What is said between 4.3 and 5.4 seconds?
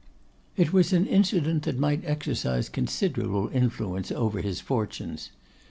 his fortunes.